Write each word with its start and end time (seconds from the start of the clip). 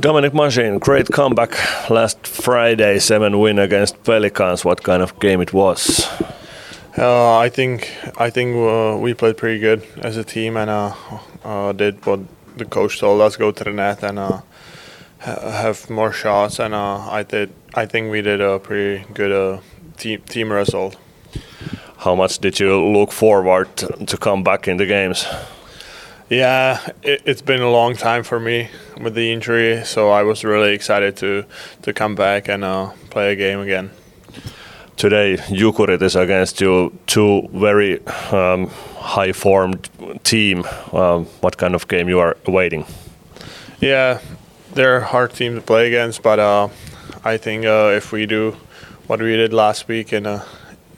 Dominik 0.00 0.32
Mašín, 0.32 0.80
great 0.80 1.08
comeback 1.12 1.50
last 1.90 2.26
Friday, 2.26 2.98
seven 2.98 3.38
win 3.38 3.58
against 3.58 4.02
Pelicans. 4.02 4.64
What 4.64 4.82
kind 4.82 5.02
of 5.02 5.18
game 5.20 5.42
it 5.42 5.52
was? 5.52 6.08
Uh, 6.96 7.36
I 7.36 7.50
think 7.50 7.92
I 8.16 8.30
think 8.30 8.56
uh, 8.56 8.96
we 8.96 9.12
played 9.12 9.36
pretty 9.36 9.58
good 9.58 9.82
as 10.02 10.16
a 10.16 10.24
team 10.24 10.56
and 10.56 10.70
uh, 10.70 10.94
uh 11.44 11.72
did 11.72 12.06
what 12.06 12.20
the 12.56 12.64
coach 12.64 12.98
told 12.98 13.20
us: 13.20 13.36
go 13.36 13.52
to 13.52 13.64
the 13.64 13.72
net 13.72 14.02
and 14.02 14.18
uh, 14.18 14.40
have 15.20 15.90
more 15.90 16.12
shots. 16.12 16.58
And 16.60 16.72
uh, 16.72 17.10
I 17.10 17.22
did. 17.22 17.50
I 17.74 17.84
think 17.84 18.10
we 18.10 18.22
did 18.22 18.40
a 18.40 18.58
pretty 18.58 19.04
good 19.12 19.60
team 19.98 20.22
team 20.22 20.50
result. 20.50 20.96
How 21.98 22.14
much 22.14 22.38
did 22.38 22.58
you 22.58 22.72
look 22.92 23.12
forward 23.12 23.68
to 23.76 24.16
come 24.16 24.42
back 24.42 24.66
in 24.66 24.78
the 24.78 24.86
games? 24.86 25.26
Yeah, 26.30 26.78
it, 27.02 27.26
has 27.26 27.42
been 27.42 27.60
a 27.60 27.70
long 27.70 27.96
time 27.96 28.22
for 28.22 28.38
me 28.38 28.68
with 29.00 29.14
the 29.16 29.32
injury, 29.32 29.84
so 29.84 30.10
I 30.10 30.22
was 30.22 30.44
really 30.44 30.72
excited 30.74 31.16
to 31.16 31.44
to 31.82 31.92
come 31.92 32.14
back 32.14 32.48
and 32.48 32.62
uh, 32.62 32.90
play 33.10 33.32
a 33.32 33.36
game 33.36 33.58
again. 33.58 33.90
Today, 34.96 35.38
Jukurit 35.48 36.00
is 36.02 36.14
against 36.14 36.60
you, 36.60 36.96
two 37.08 37.48
very 37.52 37.98
um, 38.30 38.68
high-formed 38.98 39.88
team. 40.22 40.64
Um, 40.92 41.24
what 41.40 41.56
kind 41.56 41.74
of 41.74 41.88
game 41.88 42.08
you 42.08 42.20
are 42.20 42.36
waiting? 42.46 42.84
Yeah, 43.80 44.20
they're 44.74 44.98
a 44.98 45.04
hard 45.04 45.32
team 45.32 45.56
to 45.56 45.60
play 45.60 45.88
against, 45.88 46.22
but 46.22 46.38
uh, 46.38 46.68
I 47.24 47.38
think 47.38 47.64
uh, 47.64 47.90
if 47.96 48.12
we 48.12 48.26
do 48.26 48.54
what 49.08 49.20
we 49.20 49.36
did 49.36 49.52
last 49.52 49.88
week 49.88 50.12
in 50.12 50.26
a 50.26 50.44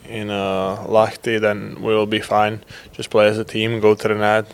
in 0.07 0.29
a 0.29 0.85
Lahti, 0.87 1.39
then 1.39 1.81
we'll 1.81 2.05
be 2.05 2.19
fine. 2.19 2.63
Just 2.91 3.09
play 3.09 3.27
as 3.27 3.37
a 3.37 3.43
team, 3.43 3.79
go 3.79 3.95
to 3.95 4.07
the 4.07 4.15
net 4.15 4.53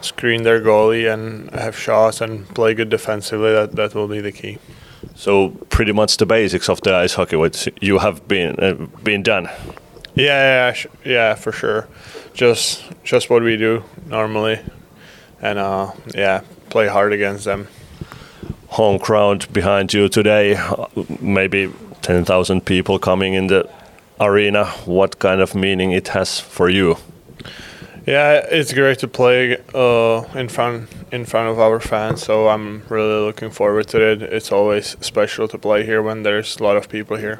screen 0.00 0.42
their 0.42 0.60
goalie 0.60 1.12
and 1.12 1.50
have 1.50 1.76
shots 1.76 2.20
and 2.20 2.46
play 2.54 2.74
good 2.74 2.88
defensively. 2.88 3.52
That 3.52 3.72
that 3.72 3.94
will 3.94 4.08
be 4.08 4.20
the 4.20 4.32
key. 4.32 4.58
So 5.14 5.50
pretty 5.70 5.92
much 5.92 6.16
the 6.16 6.26
basics 6.26 6.68
of 6.68 6.80
the 6.82 6.94
ice 6.94 7.14
hockey, 7.14 7.36
which 7.36 7.68
you 7.80 7.98
have 7.98 8.26
been 8.28 8.56
uh, 8.58 8.74
been 9.02 9.22
done. 9.22 9.48
Yeah, 10.14 10.72
yeah, 10.72 10.84
yeah, 11.04 11.34
for 11.34 11.52
sure. 11.52 11.88
Just 12.34 12.84
just 13.04 13.30
what 13.30 13.42
we 13.42 13.56
do 13.56 13.84
normally, 14.06 14.60
and 15.40 15.58
uh, 15.58 15.92
yeah, 16.14 16.42
play 16.70 16.88
hard 16.88 17.12
against 17.12 17.44
them. 17.44 17.68
Home 18.68 18.98
crowd 18.98 19.50
behind 19.52 19.94
you 19.94 20.08
today, 20.08 20.56
maybe 21.20 21.72
ten 22.02 22.24
thousand 22.24 22.64
people 22.64 22.98
coming 22.98 23.34
in 23.34 23.46
the 23.46 23.68
arena. 24.20 24.66
What 24.86 25.18
kind 25.18 25.40
of 25.40 25.54
meaning 25.54 25.92
it 25.92 26.08
has 26.08 26.40
for 26.40 26.68
you? 26.68 26.96
Yeah, 28.08 28.40
it's 28.50 28.72
great 28.72 29.00
to 29.00 29.08
play 29.08 29.58
uh, 29.74 30.22
in 30.34 30.48
front 30.48 30.88
in 31.12 31.26
front 31.26 31.50
of 31.50 31.58
our 31.58 31.78
fans. 31.78 32.22
So 32.22 32.48
I'm 32.48 32.82
really 32.88 33.20
looking 33.26 33.50
forward 33.50 33.88
to 33.88 34.00
it. 34.00 34.22
It's 34.22 34.50
always 34.50 34.96
special 35.00 35.46
to 35.48 35.58
play 35.58 35.84
here 35.84 36.02
when 36.02 36.22
there's 36.22 36.58
a 36.58 36.62
lot 36.62 36.78
of 36.78 36.88
people 36.88 37.18
here. 37.18 37.38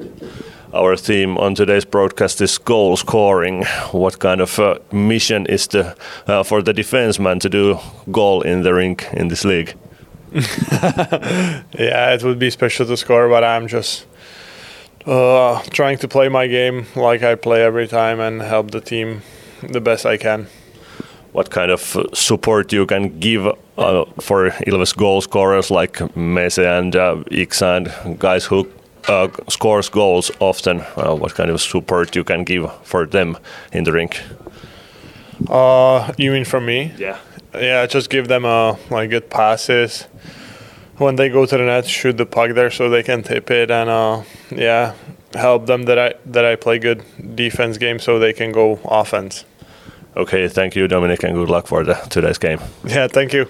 Our 0.74 0.96
theme 0.96 1.38
on 1.38 1.54
today's 1.54 1.86
broadcast 1.86 2.42
is 2.42 2.58
goal 2.58 2.98
scoring. 2.98 3.64
What 3.92 4.18
kind 4.18 4.42
of 4.42 4.58
uh, 4.58 4.78
mission 4.92 5.46
is 5.46 5.68
the 5.68 5.96
uh, 6.26 6.42
for 6.42 6.60
the 6.62 6.74
defenseman 6.74 7.40
to 7.40 7.48
do 7.48 7.78
goal 8.10 8.42
in 8.42 8.62
the 8.62 8.74
rink 8.74 9.06
in 9.14 9.28
this 9.28 9.44
league? 9.46 9.74
yeah, 10.34 12.14
it 12.14 12.22
would 12.22 12.38
be 12.38 12.50
special 12.50 12.84
to 12.86 12.96
score, 12.98 13.30
but 13.30 13.42
I'm 13.42 13.68
just 13.68 14.04
uh, 15.06 15.62
trying 15.70 15.98
to 15.98 16.08
play 16.08 16.28
my 16.28 16.46
game 16.46 16.86
like 16.96 17.22
I 17.22 17.34
play 17.34 17.62
every 17.62 17.88
time 17.88 18.20
and 18.20 18.42
help 18.42 18.70
the 18.70 18.80
team 18.80 19.22
the 19.62 19.80
best 19.80 20.06
I 20.06 20.16
can. 20.16 20.46
What 21.32 21.50
kind 21.50 21.70
of 21.70 21.96
uh, 21.96 22.04
support 22.14 22.72
you 22.72 22.86
can 22.86 23.19
give 23.20 23.46
uh, 23.46 24.04
for 24.20 24.50
Ilves 24.66 24.96
goal 24.96 25.20
scorers 25.20 25.70
like 25.70 26.00
Mese 26.16 26.58
and 26.58 26.96
uh, 26.96 27.16
Iksand, 27.30 28.19
guys 28.19 28.44
who 28.44 28.69
uh, 29.08 29.28
scores 29.48 29.88
goals 29.88 30.30
often? 30.41 30.80
Uh, 30.96 31.14
what 31.14 31.34
kind 31.34 31.50
of 31.50 31.60
support 31.60 32.16
you 32.16 32.24
can 32.24 32.44
give 32.44 32.70
for 32.82 33.06
them 33.06 33.36
in 33.72 33.84
the 33.84 33.92
rink? 33.92 34.20
Uh, 35.48 36.12
you 36.16 36.32
mean 36.32 36.44
from 36.44 36.66
me? 36.66 36.92
Yeah. 36.97 37.19
Yeah, 37.54 37.86
just 37.86 38.10
give 38.10 38.28
them 38.28 38.44
uh, 38.44 38.76
like 38.91 39.10
good 39.10 39.30
passes 39.30 40.06
when 40.98 41.16
they 41.16 41.28
go 41.28 41.47
to 41.47 41.56
the 41.56 41.64
net, 41.64 41.86
shoot 41.86 42.16
the 42.16 42.26
puck 42.26 42.54
there 42.54 42.70
so 42.70 42.88
they 42.88 43.03
can 43.03 43.22
tip 43.22 43.50
it, 43.50 43.70
and 43.70 43.88
uh, 43.88 44.22
yeah, 44.50 44.94
help 45.34 45.66
them 45.66 45.84
that 45.84 45.98
I 45.98 46.14
that 46.26 46.44
I 46.44 46.56
play 46.56 46.78
good 46.78 47.03
defense 47.34 47.78
game 47.78 47.98
so 47.98 48.19
they 48.19 48.32
can 48.32 48.53
go 48.53 48.81
offense. 48.84 49.44
Okay, 50.16 50.48
thank 50.48 50.75
you, 50.75 50.88
Dominic, 50.88 51.22
and 51.22 51.34
good 51.34 51.48
luck 51.48 51.66
for 51.66 51.84
the 51.84 51.94
today's 52.10 52.38
game. 52.38 52.60
Yeah, 52.84 53.06
thank 53.06 53.32
you. 53.32 53.48